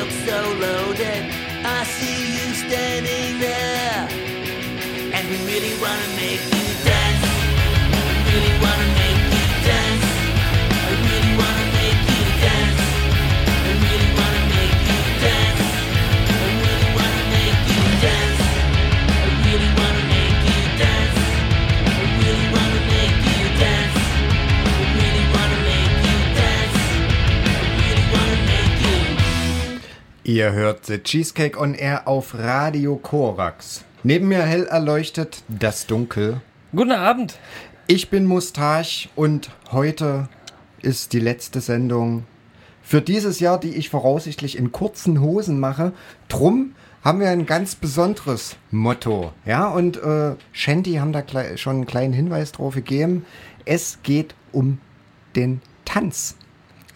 [0.00, 1.22] look so loaded.
[1.62, 4.08] I see you standing there,
[5.12, 6.59] and we really wanna make
[30.30, 33.82] Ihr hört The Cheesecake on Air auf Radio Korax.
[34.04, 36.40] Neben mir hell erleuchtet das Dunkel.
[36.70, 37.36] Guten Abend.
[37.88, 40.28] Ich bin Mustache und heute
[40.82, 42.26] ist die letzte Sendung
[42.80, 45.94] für dieses Jahr, die ich voraussichtlich in kurzen Hosen mache.
[46.28, 49.32] Drum haben wir ein ganz besonderes Motto.
[49.44, 51.24] Ja, und äh, Shanty haben da
[51.56, 53.26] schon einen kleinen Hinweis drauf gegeben.
[53.64, 54.78] Es geht um
[55.34, 56.36] den Tanz.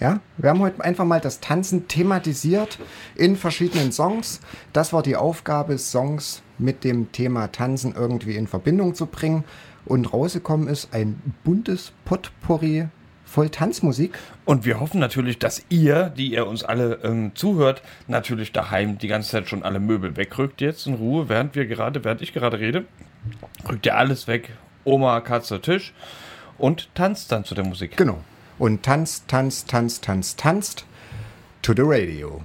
[0.04, 2.78] Ja, wir haben heute einfach mal das Tanzen thematisiert
[3.14, 4.42] in verschiedenen Songs.
[4.74, 9.44] Das war die Aufgabe, Songs mit dem Thema Tanzen irgendwie in Verbindung zu bringen.
[9.86, 12.88] Und rausgekommen ist ein buntes Potpourri
[13.24, 14.18] voll Tanzmusik.
[14.44, 19.08] Und wir hoffen natürlich, dass ihr, die ihr uns alle ähm, zuhört, natürlich daheim die
[19.08, 22.58] ganze Zeit schon alle Möbel wegrückt jetzt in Ruhe, während wir gerade, während ich gerade
[22.58, 22.84] rede.
[23.66, 24.50] Rückt ihr alles weg,
[24.84, 25.94] Oma, Katze, Tisch
[26.58, 27.96] und tanzt dann zu der Musik.
[27.96, 28.18] Genau.
[28.58, 30.86] Und tanzt, tanzt, tanzt, tanzt, tanzt
[31.62, 32.42] to the radio.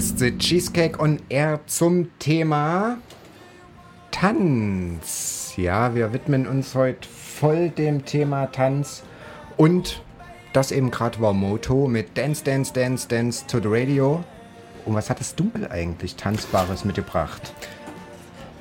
[0.00, 2.96] Ist The Cheesecake on Air zum Thema
[4.10, 5.52] Tanz.
[5.58, 9.02] Ja, wir widmen uns heute voll dem Thema Tanz
[9.58, 10.00] und
[10.54, 14.24] das eben gerade war Moto mit Dance, Dance, Dance, Dance to the Radio.
[14.86, 17.52] Und was hat das Dunkel eigentlich Tanzbares mitgebracht?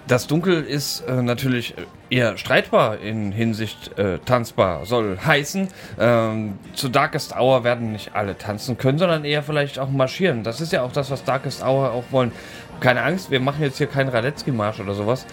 [0.09, 1.75] Das Dunkel ist äh, natürlich
[2.09, 4.87] eher streitbar in Hinsicht äh, tanzbar.
[4.87, 5.67] Soll heißen,
[5.99, 10.43] ähm, zu Darkest Hour werden nicht alle tanzen können, sondern eher vielleicht auch marschieren.
[10.43, 12.31] Das ist ja auch das, was Darkest Hour auch wollen.
[12.79, 15.27] Keine Angst, wir machen jetzt hier keinen Radetzky-Marsch oder sowas.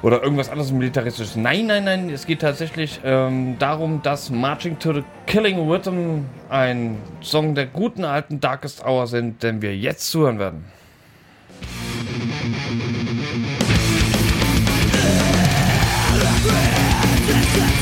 [0.00, 1.36] Oder irgendwas anderes militaristisches.
[1.36, 6.96] Nein, nein, nein, es geht tatsächlich ähm, darum, dass Marching to the Killing Rhythm ein
[7.22, 10.64] Song der guten alten Darkest Hour sind, den wir jetzt zuhören werden.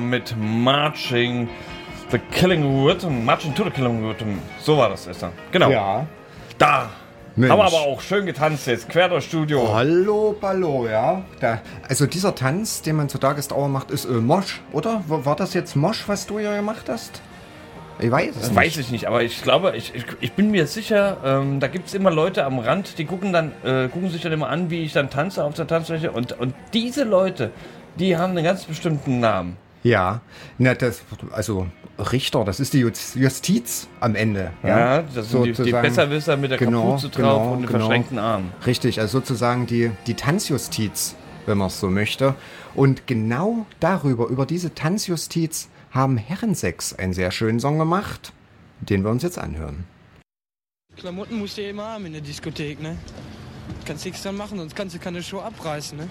[0.00, 1.48] Mit Marching
[2.10, 3.24] the Killing Rhythm.
[3.24, 4.38] Marching to the Killing Rhythm.
[4.60, 5.32] So war das, Esther.
[5.52, 5.70] Genau.
[5.70, 6.06] Ja.
[6.58, 6.90] Da.
[7.38, 7.52] Mensch.
[7.52, 9.74] Haben wir aber auch schön getanzt jetzt, quer durchs Studio.
[9.74, 11.22] Hallo, Ballo, ja.
[11.38, 15.02] Da, also dieser Tanz, den man zur Tagesdauer macht, ist äh, Mosch, oder?
[15.06, 17.20] War, war das jetzt Mosch, was du ja gemacht hast?
[17.98, 18.56] Ich weiß es Das nicht.
[18.56, 21.88] weiß ich nicht, aber ich glaube, ich, ich, ich bin mir sicher, ähm, da gibt
[21.88, 24.82] es immer Leute am Rand, die gucken dann, äh, gucken sich dann immer an, wie
[24.82, 26.12] ich dann tanze auf der Tanzfläche.
[26.12, 27.50] Und, und diese Leute,
[27.98, 29.58] die haben einen ganz bestimmten Namen.
[29.86, 30.20] Ja,
[30.58, 34.50] na, das, also Richter, das ist die Jus- Justiz am Ende.
[34.64, 35.70] Ja, das sind die, die.
[35.70, 37.78] Besserwisser mit der Genau, Kapuze drauf genau, und den genau.
[37.78, 38.52] verschränkten Armen.
[38.66, 41.14] Richtig, also sozusagen die, die Tanzjustiz,
[41.46, 42.34] wenn man es so möchte.
[42.74, 48.32] Und genau darüber, über diese Tanzjustiz, haben Herrensex einen sehr schönen Song gemacht,
[48.80, 49.84] den wir uns jetzt anhören.
[50.96, 52.96] Klamotten musst du ja immer haben in der Diskothek, ne?
[53.84, 56.08] Kannst nichts dran machen, sonst kannst du keine Show abreißen, ne?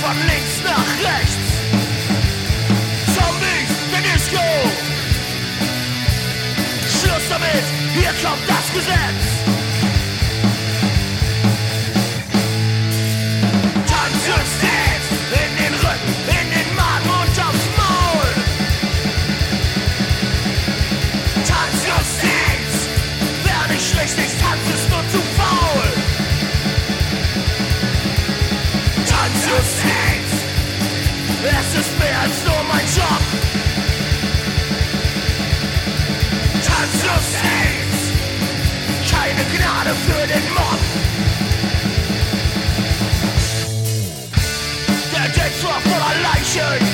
[0.00, 1.48] Von links nach rechts.
[3.14, 4.44] Zombies der Disco.
[7.00, 7.64] Schluss damit,
[7.94, 9.37] hier kommt das Gesetz.
[46.58, 46.86] Voller Leichen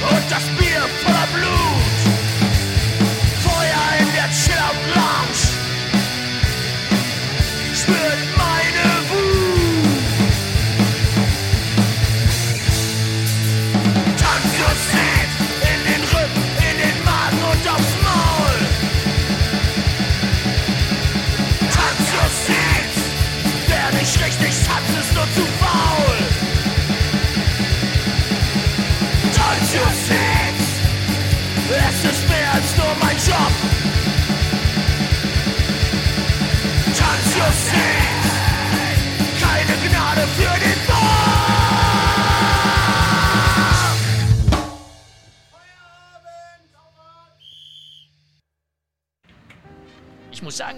[0.00, 0.44] und das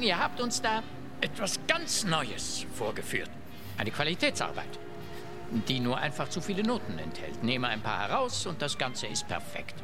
[0.00, 0.82] sagen, ihr habt uns da
[1.20, 3.30] etwas ganz Neues vorgeführt.
[3.76, 4.78] Eine Qualitätsarbeit,
[5.68, 7.42] die nur einfach zu viele Noten enthält.
[7.42, 9.74] Nehme ein paar heraus und das Ganze ist perfekt.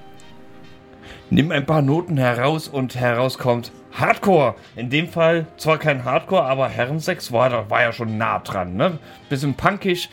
[1.30, 4.54] Nimm ein paar Noten heraus und herauskommt Hardcore.
[4.75, 8.75] In dem Fall zwar kein Hardcore, aber Herrensex war, war ja schon nah dran.
[8.75, 8.99] Ne?
[9.28, 10.08] Bisschen punkig,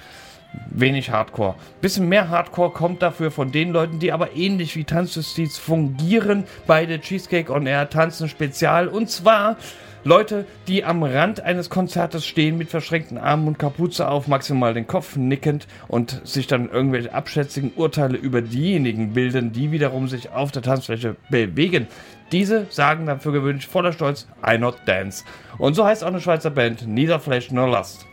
[0.70, 1.56] wenig Hardcore.
[1.82, 6.86] Bisschen mehr Hardcore kommt dafür von den Leuten, die aber ähnlich wie Tanzjustiz fungieren bei
[6.86, 8.88] der Cheesecake on Air Tanzen Spezial.
[8.88, 9.58] Und zwar
[10.06, 14.86] Leute, die am Rand eines Konzertes stehen mit verschränkten Armen und Kapuze auf, maximal den
[14.86, 20.52] Kopf nickend und sich dann irgendwelche abschätzigen Urteile über diejenigen bilden, die wiederum sich auf
[20.52, 21.88] der Tanzfläche bewegen.
[22.34, 25.24] Diese sagen dann für gewöhnlich voller Stolz I not dance.
[25.58, 28.06] Und so heißt auch eine Schweizer Band Neither Flesh Nor Lust.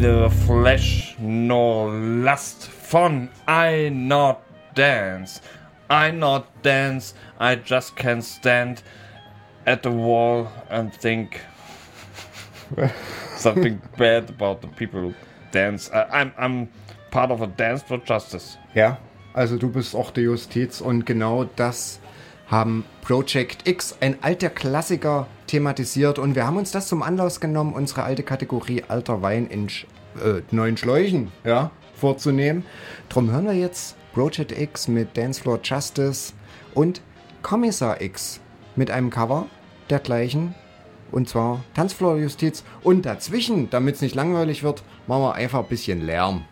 [0.00, 3.28] Neither flesh nor lust fun.
[3.46, 4.40] I not
[4.74, 5.42] dance.
[5.90, 7.12] I not dance.
[7.38, 8.82] I just can stand
[9.66, 11.42] at the wall and think
[13.36, 15.12] something bad about the people
[15.52, 15.90] dance.
[15.92, 16.68] I'm I'm
[17.10, 18.56] part of a dance for justice.
[18.74, 18.96] Ja,
[19.34, 21.99] also du bist auch die Justiz und genau das
[22.50, 27.72] haben Project X, ein alter Klassiker, thematisiert und wir haben uns das zum Anlass genommen,
[27.72, 32.64] unsere alte Kategorie alter Wein in äh, neuen Schläuchen ja, vorzunehmen.
[33.08, 36.32] Drum hören wir jetzt Project X mit Dancefloor Justice
[36.74, 37.00] und
[37.42, 38.40] Kommissar X
[38.76, 39.46] mit einem Cover
[39.88, 40.54] dergleichen
[41.10, 45.68] und zwar Tanzfloor Justiz und dazwischen, damit es nicht langweilig wird, machen wir einfach ein
[45.68, 46.44] bisschen Lärm.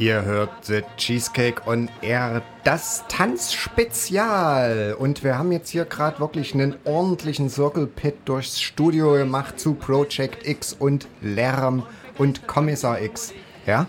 [0.00, 4.96] Ihr hört The Cheesecake on Air, das Tanzspezial.
[4.98, 9.74] Und wir haben jetzt hier gerade wirklich einen ordentlichen Circle Pit durchs Studio gemacht zu
[9.74, 11.82] Project X und Lärm
[12.16, 13.34] und Kommissar X.
[13.66, 13.88] Ja?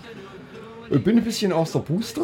[0.89, 2.24] Ich bin ein bisschen aus der Booster.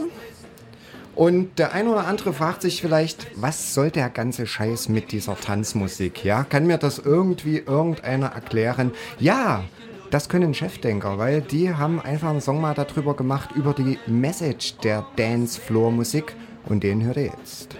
[1.16, 5.40] Und der ein oder andere fragt sich vielleicht, was soll der ganze Scheiß mit dieser
[5.40, 6.26] Tanzmusik?
[6.26, 8.92] Ja, kann mir das irgendwie irgendeiner erklären?
[9.18, 9.64] Ja,
[10.12, 14.78] das können Chefdenker, weil die haben einfach einen Song mal darüber gemacht, über die Message
[14.78, 16.36] der Dancefloor-Musik.
[16.66, 17.76] Und den hört ihr jetzt.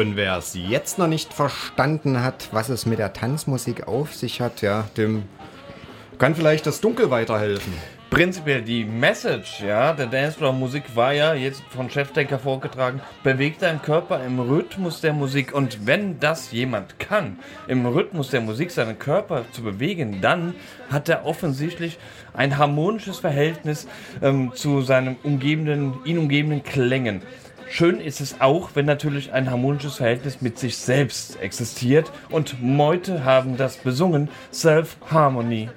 [0.00, 4.40] Und wer es jetzt noch nicht verstanden hat, was es mit der Tanzmusik auf sich
[4.40, 5.24] hat, ja, dem
[6.18, 7.74] kann vielleicht das Dunkel weiterhelfen.
[8.08, 14.24] Prinzipiell die Message, ja, der Dancefloor-Musik war ja jetzt von Chefdenker vorgetragen, bewegt deinen Körper
[14.24, 19.44] im Rhythmus der Musik und wenn das jemand kann, im Rhythmus der Musik seinen Körper
[19.52, 20.54] zu bewegen, dann
[20.90, 21.98] hat er offensichtlich
[22.32, 23.86] ein harmonisches Verhältnis
[24.22, 27.22] ähm, zu seinen umgebenden, ihn umgebenden Klängen.
[27.72, 33.24] Schön ist es auch, wenn natürlich ein harmonisches Verhältnis mit sich selbst existiert und Meute
[33.24, 35.68] haben das besungen, Self-Harmony.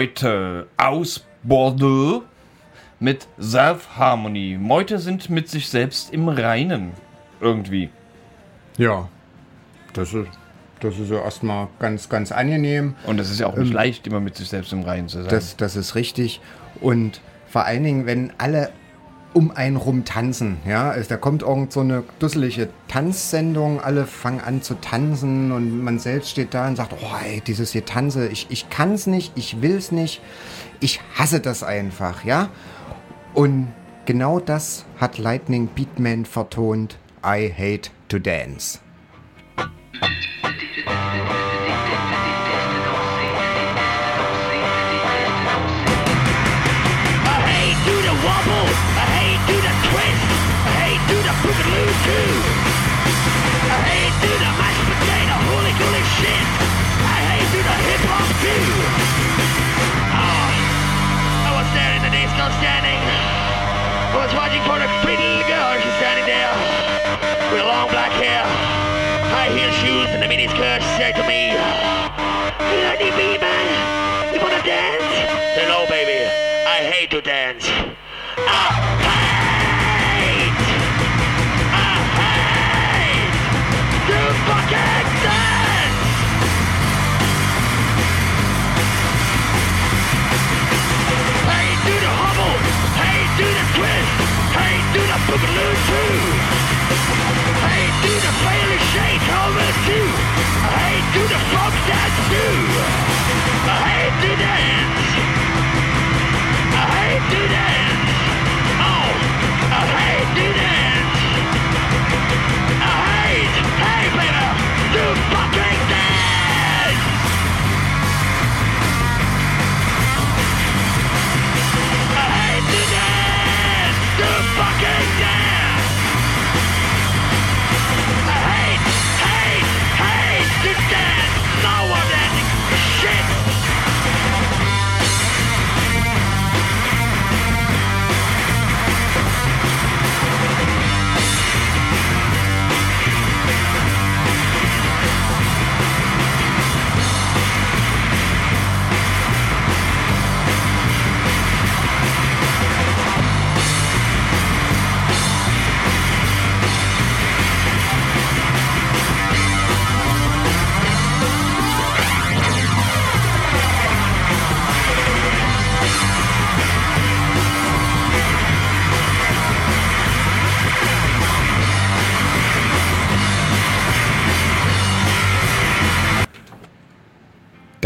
[0.00, 2.22] Meute aus Bordeaux
[3.00, 4.56] mit Self-Harmony.
[4.58, 6.92] Meute sind mit sich selbst im Reinen.
[7.38, 7.90] Irgendwie.
[8.78, 9.10] Ja,
[9.92, 10.30] das ist,
[10.80, 12.94] das ist ja erstmal ganz, ganz angenehm.
[13.04, 15.28] Und es ist ja auch nicht leicht, immer mit sich selbst im Reinen zu sein.
[15.28, 16.40] Das, das ist richtig.
[16.80, 18.70] Und vor allen Dingen, wenn alle
[19.32, 24.40] um einen rum tanzen, ja, also da kommt irgend so eine dusselige Tanzsendung, alle fangen
[24.40, 28.26] an zu tanzen und man selbst steht da und sagt, oh ey, dieses hier Tanze,
[28.28, 30.20] ich, ich kann's nicht, ich will's nicht,
[30.80, 32.48] ich hasse das einfach, ja.
[33.32, 33.68] Und
[34.04, 38.80] genau das hat Lightning Beatman vertont, I hate to dance.
[52.10, 56.46] I hate the mashed potato, holy gooly shit.
[57.06, 58.66] I hate the hip hop too.
[60.10, 60.50] Oh,
[61.46, 62.98] I was standing.
[64.10, 65.70] I was watching for pretty little girl.
[65.78, 66.50] She's standing there
[67.54, 68.42] with long black hair,
[69.30, 70.82] high heel shoes, and a mini skirt.
[70.82, 71.54] She said to me,
[72.84, 75.06] "Lady B man, you wanna dance?"
[75.68, 76.26] No, baby.
[76.66, 77.70] I hate to dance.
[78.36, 78.89] I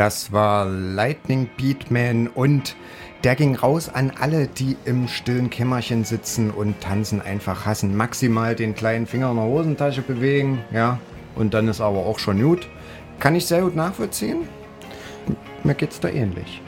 [0.04, 2.76] Das war Lightning Beatman und
[3.24, 7.96] der ging raus an alle, die im stillen Kämmerchen sitzen und tanzen einfach hassen.
[7.96, 10.98] Maximal den kleinen Finger in der Hosentasche bewegen, ja,
[11.36, 12.68] und dann ist aber auch schon gut.
[13.18, 14.46] Kann ich sehr gut nachvollziehen.
[15.62, 16.60] Mir geht's da ähnlich.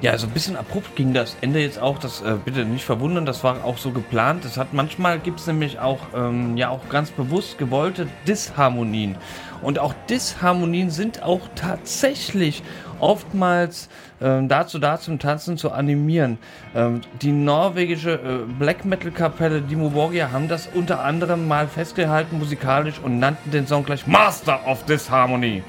[0.00, 1.98] Ja, also ein bisschen abrupt ging das Ende jetzt auch.
[1.98, 4.44] Das äh, bitte nicht verwundern, das war auch so geplant.
[4.44, 9.16] Das hat manchmal gibt es nämlich auch ähm, ja auch ganz bewusst gewollte Disharmonien.
[9.60, 12.62] Und auch Disharmonien sind auch tatsächlich
[13.00, 13.88] oftmals
[14.20, 16.38] ähm, dazu da zum Tanzen zu animieren.
[16.74, 22.38] Ähm, die norwegische äh, Black Metal Kapelle Dimo Borgia haben das unter anderem mal festgehalten
[22.38, 25.62] musikalisch und nannten den Song gleich Master of Disharmony.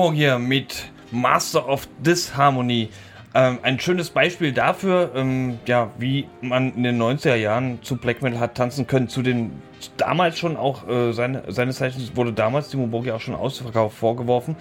[0.00, 2.88] Borgir mit Master of Disharmony.
[3.34, 8.22] Ähm, ein schönes Beispiel dafür, ähm, ja, wie man in den 90er Jahren zu Black
[8.22, 9.60] Metal hat tanzen können, zu den
[9.98, 14.56] damals schon auch, äh, seine, seines Zeichens wurde damals Timo Borgia auch schon Ausverkauf vorgeworfen.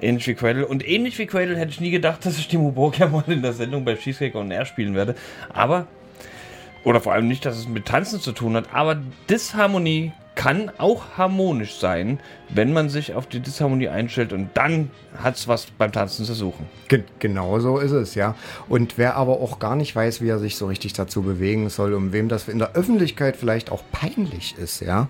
[0.00, 0.66] Ähnlich wie Cradle.
[0.66, 3.52] Und ähnlich wie Cradle hätte ich nie gedacht, dass ich Timo Borgia mal in der
[3.52, 5.14] Sendung bei Cheesecake on Air spielen werde.
[5.52, 5.86] Aber,
[6.82, 8.96] oder vor allem nicht, dass es mit Tanzen zu tun hat, aber
[9.28, 10.10] Disharmonie
[10.40, 12.18] kann auch harmonisch sein,
[12.48, 14.90] wenn man sich auf die Disharmonie einstellt und dann
[15.22, 16.66] hat es was beim Tanzen zu suchen.
[16.88, 18.34] Ge genau so ist es, ja.
[18.66, 21.92] Und wer aber auch gar nicht weiß, wie er sich so richtig dazu bewegen soll,
[21.92, 25.08] um wem das in der Öffentlichkeit vielleicht auch peinlich ist, ja,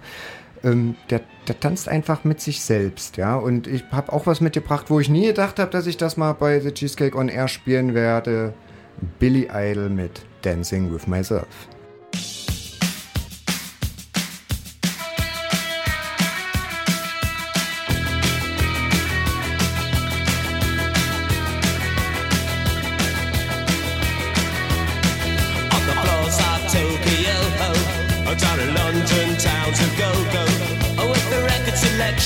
[0.65, 3.37] ähm, der, der tanzt einfach mit sich selbst, ja.
[3.37, 6.33] Und ich habe auch was mitgebracht, wo ich nie gedacht habe, dass ich das mal
[6.33, 8.53] bei The Cheesecake on Air spielen werde.
[9.21, 11.47] Billy Idol mit Dancing with Myself.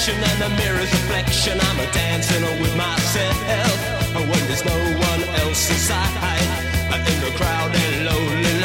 [0.04, 3.36] Selection and the mirror's reflection, I'm a dancing with myself.
[4.14, 4.76] Oh, when there's no
[5.10, 6.44] one else inside,
[6.92, 8.63] in the crowded lonely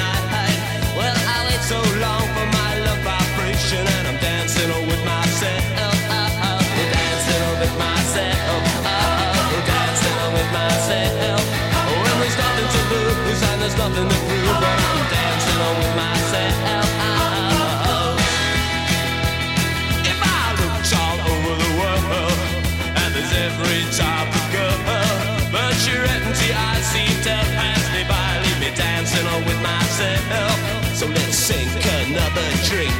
[29.99, 30.95] myself.
[30.95, 31.69] So let's sink
[32.07, 32.99] another drink.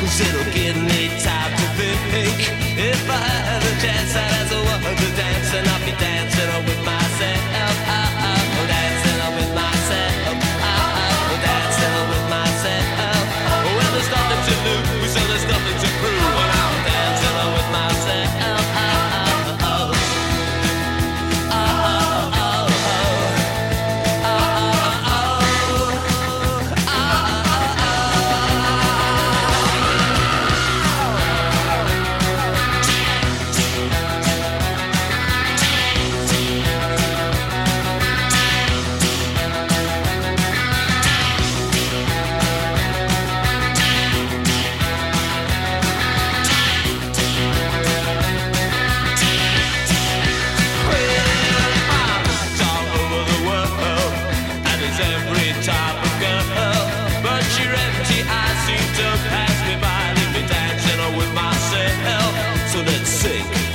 [0.00, 4.58] Cause it'll give me time to think If I had a chance I'd ask a
[4.58, 7.61] woman to dance And I'll be dancing with myself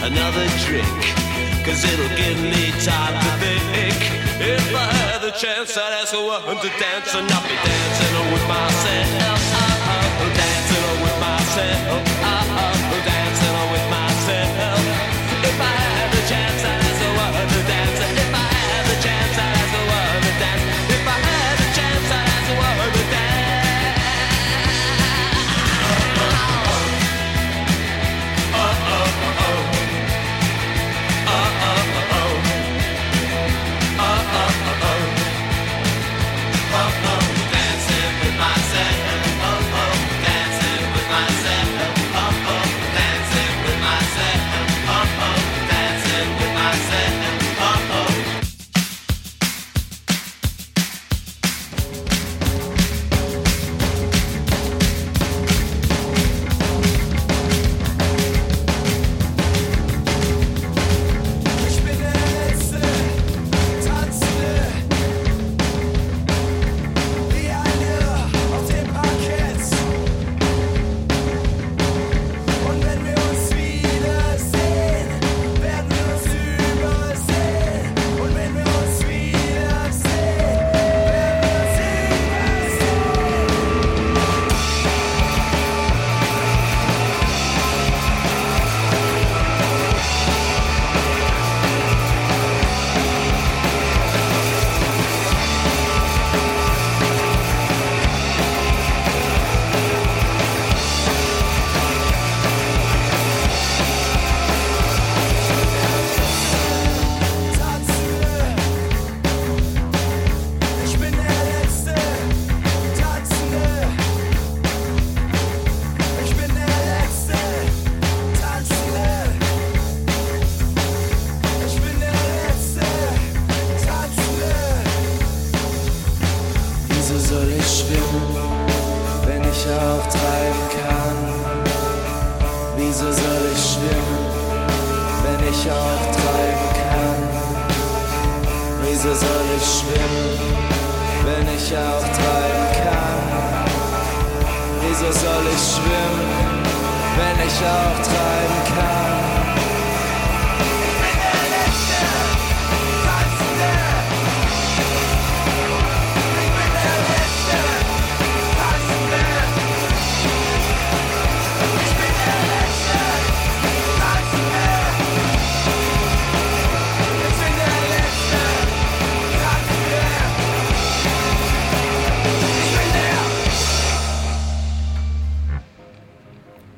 [0.08, 0.88] another drink,
[1.66, 3.99] cause it'll give me time to think.
[4.39, 8.32] If I had the chance, I'd ask a woman to dance, and I'll be dancing
[8.32, 9.39] with myself.
[9.53, 10.34] Uh-huh.
[10.34, 12.07] Dancing with myself.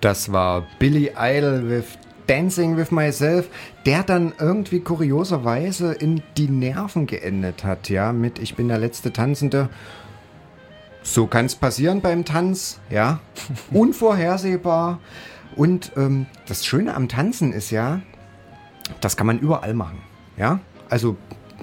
[0.09, 1.85] Das war Billy Idol with
[2.25, 3.47] Dancing with Myself,
[3.85, 9.13] der dann irgendwie kurioserweise in die Nerven geendet hat, ja, mit Ich bin der letzte
[9.13, 9.69] Tanzende.
[11.03, 13.19] So kann es passieren beim Tanz, ja.
[13.71, 14.97] Unvorhersehbar.
[15.55, 18.01] Und ähm, das Schöne am Tanzen ist ja,
[19.01, 19.99] das kann man überall machen,
[20.37, 20.59] ja.
[20.89, 21.17] Also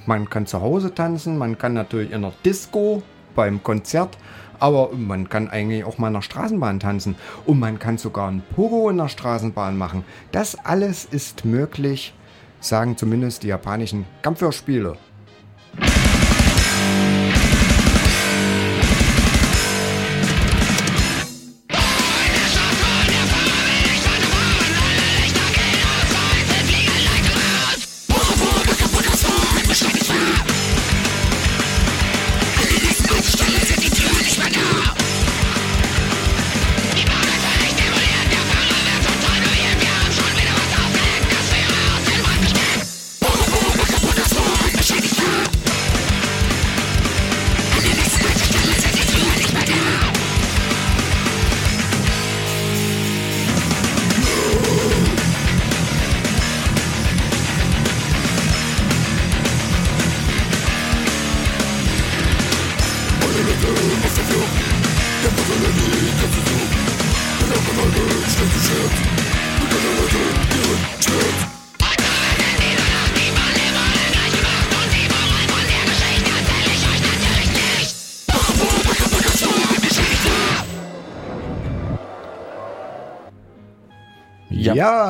[0.07, 3.03] man kann zu Hause tanzen, man kann natürlich in der Disco,
[3.35, 4.17] beim Konzert,
[4.61, 8.43] aber man kann eigentlich auch mal in der Straßenbahn tanzen und man kann sogar ein
[8.55, 10.05] Pogo in der Straßenbahn machen.
[10.33, 12.15] Das alles ist möglich,
[12.61, 14.97] sagen zumindest die japanischen Kampfhörspiele.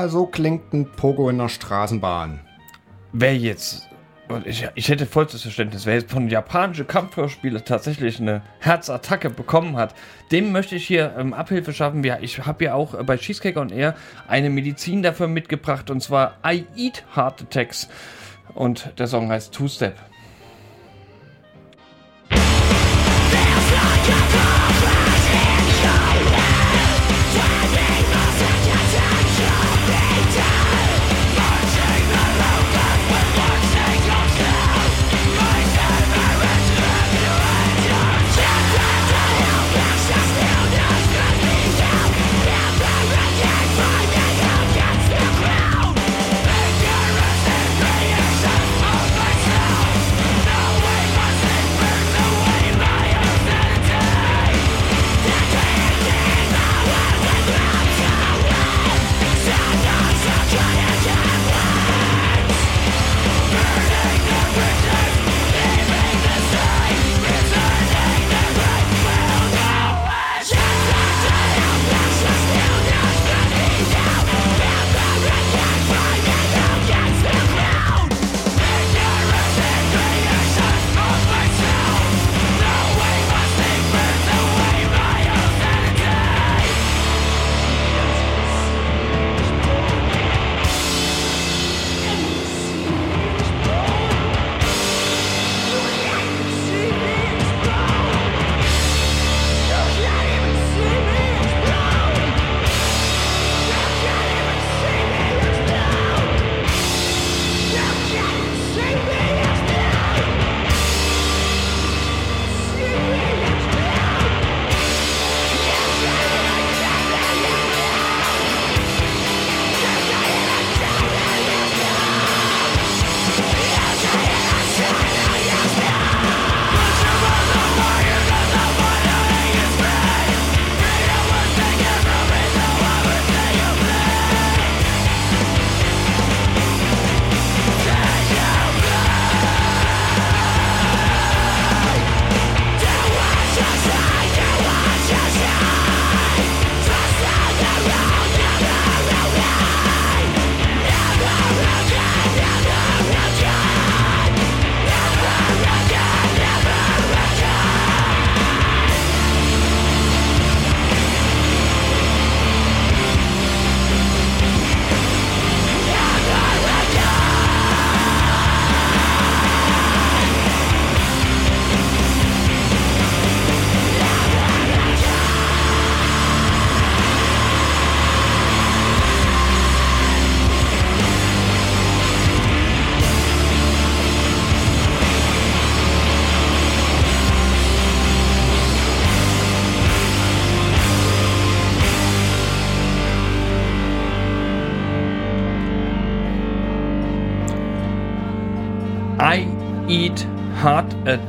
[0.08, 2.40] So klingt ein Pogo in der Straßenbahn.
[3.12, 3.88] Wer jetzt,
[4.44, 9.94] ich, ich hätte vollstes Verständnis, wer jetzt von japanischen Kampfhörspielen tatsächlich eine Herzattacke bekommen hat,
[10.32, 12.04] dem möchte ich hier ähm, Abhilfe schaffen.
[12.20, 13.94] Ich habe ja auch äh, bei Cheesecake on Air
[14.28, 17.88] eine Medizin dafür mitgebracht und zwar I Eat Heart Attacks.
[18.54, 19.96] Und der Song heißt Two Step.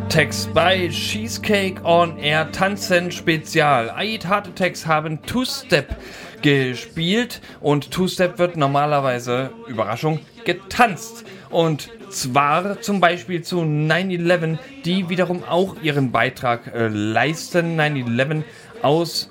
[0.08, 3.94] Attacks bei Cheesecake on Air Tanzen Spezial.
[4.00, 5.98] Eat Heart Attacks haben Two-Step
[6.42, 11.26] gespielt und Two-Step wird normalerweise, Überraschung, getanzt.
[11.50, 17.78] Und zwar zum Beispiel zu 9-11, die wiederum auch ihren Beitrag äh, leisten.
[17.78, 18.44] 9-11
[18.84, 19.30] aus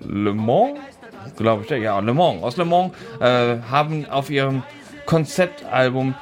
[0.00, 0.78] Le Mans,
[1.38, 4.64] glaube ich, ja, Le Mans, aus Le Mans, äh, haben auf ihrem
[5.06, 6.14] Konzeptalbum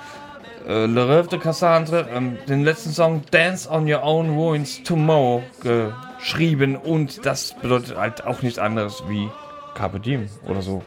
[0.68, 5.42] äh, Le Rêve de Cassandre ähm, den letzten Song Dance on Your Own Ruins Tomorrow
[5.62, 9.28] geschrieben und das bedeutet halt auch nichts anderes wie
[9.74, 10.82] Carpe Diem oder so.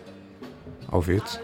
[0.90, 1.40] Auf jetzt.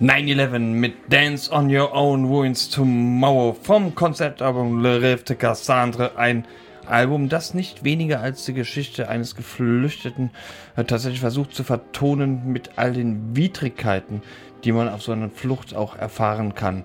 [0.00, 6.16] 9-11 mit Dance on Your Own Ruins Tomorrow vom Konzeptalbum Le Rêve de Cassandre.
[6.16, 6.46] Ein
[6.86, 10.30] Album, das nicht weniger als die Geschichte eines Geflüchteten
[10.74, 14.22] äh, tatsächlich versucht zu vertonen mit all den Widrigkeiten,
[14.64, 16.84] die man auf so einer Flucht auch erfahren kann.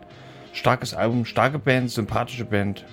[0.53, 2.85] Starkes Album, starke Band, sympathische Band.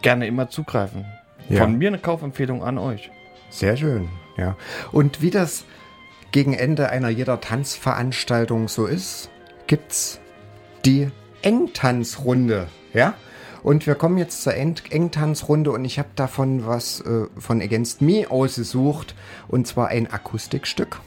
[0.00, 1.06] Gerne immer zugreifen.
[1.48, 1.62] Ja.
[1.62, 3.10] Von mir eine Kaufempfehlung an euch.
[3.50, 4.56] Sehr schön, ja.
[4.92, 5.64] Und wie das
[6.30, 9.28] gegen Ende einer jeder Tanzveranstaltung so ist,
[9.70, 10.18] gibt's
[10.84, 11.12] die
[11.42, 13.14] Engtanzrunde, ja?
[13.62, 18.02] Und wir kommen jetzt zur Eng Engtanzrunde und ich habe davon was äh, von Against
[18.02, 19.14] Me ausgesucht
[19.46, 21.00] und zwar ein Akustikstück,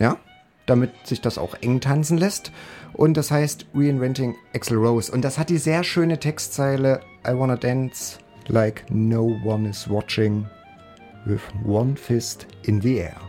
[0.00, 0.16] ja?
[0.66, 2.50] Damit sich das auch eng tanzen lässt.
[2.92, 5.12] Und das heißt Reinventing Axel Rose.
[5.12, 10.44] Und das hat die sehr schöne Textzeile I wanna dance like no one is watching
[11.24, 13.27] with one fist in the air.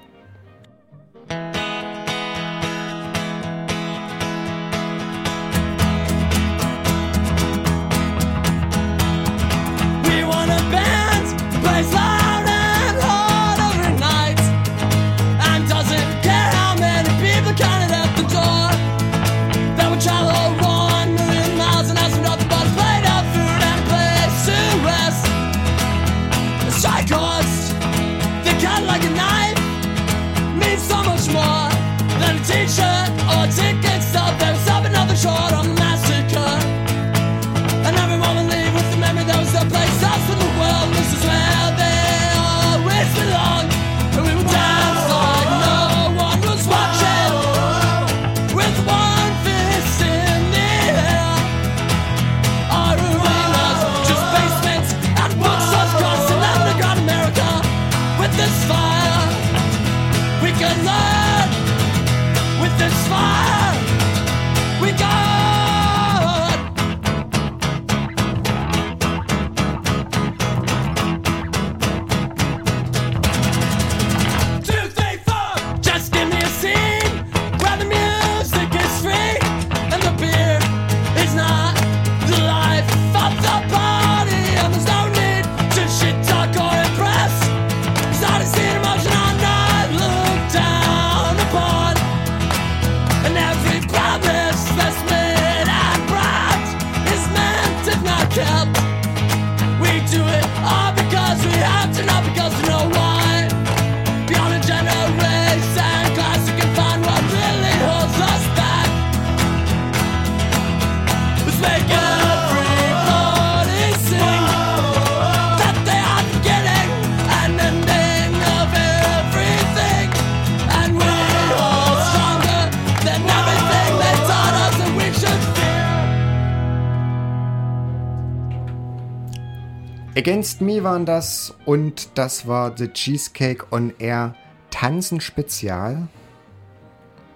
[130.19, 134.35] Against Me waren das und das war The Cheesecake on Air
[134.69, 136.09] Tanzen Spezial.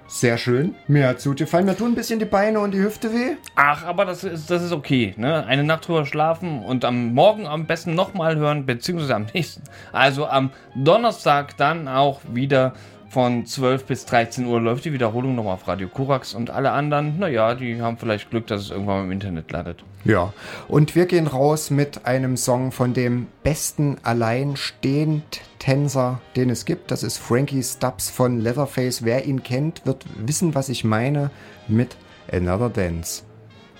[0.08, 0.76] Sehr schön.
[0.90, 1.66] Mir hat's gut gefallen.
[1.66, 3.38] Mir tun ein bisschen die Beine und die Hüfte weh.
[3.56, 5.14] Ach, aber das ist, das ist okay.
[5.16, 5.46] Ne?
[5.46, 9.64] Eine Nacht drüber schlafen und am Morgen am besten nochmal hören, beziehungsweise am nächsten.
[9.94, 12.74] Also am Donnerstag dann auch wieder
[13.14, 17.20] von 12 bis 13 Uhr läuft die Wiederholung nochmal auf Radio Korax und alle anderen,
[17.20, 19.84] naja, die haben vielleicht Glück, dass es irgendwann im Internet landet.
[20.04, 20.34] Ja.
[20.68, 26.90] Und wir gehen raus mit einem Song von dem besten Alleinstehend-Tänzer, den es gibt.
[26.90, 29.06] Das ist Frankie Stubbs von Leatherface.
[29.06, 31.30] Wer ihn kennt, wird wissen, was ich meine
[31.68, 31.96] mit
[32.32, 33.22] Another Dance.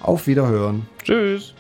[0.02, 0.88] Auf Wiederhören.
[1.04, 1.56] Tschüss.